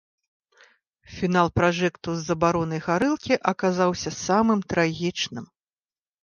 [1.17, 5.45] Фінал пражэкту з забаронай гарэлкі аказаўся самым трагічным.